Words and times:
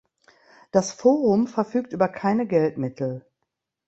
Das 0.71 0.93
Forum 0.93 1.45
verfügt 1.45 1.93
über 1.93 2.07
keine 2.09 2.47
Geldmittel. 2.47 3.23